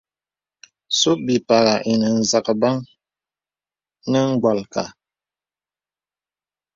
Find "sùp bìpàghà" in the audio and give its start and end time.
0.99-1.75